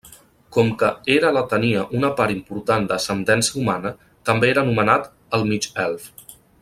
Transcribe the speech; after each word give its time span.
Com 0.55 0.69
que 0.83 0.87
era 1.15 1.29
la 1.35 1.43
tenia 1.51 1.83
una 1.99 2.09
part 2.21 2.33
important 2.37 2.87
d'ascendència 2.93 3.59
humana, 3.65 3.93
també 4.31 4.51
era 4.55 4.65
anomenat 4.67 5.07
el 5.41 5.47
mig-elf. 5.53 6.11